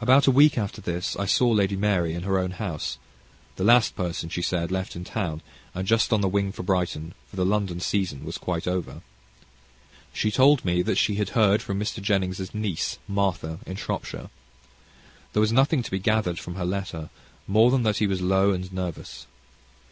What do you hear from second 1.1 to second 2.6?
I saw Lady Mary at her own